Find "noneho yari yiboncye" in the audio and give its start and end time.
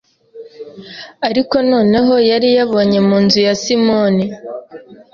1.71-2.99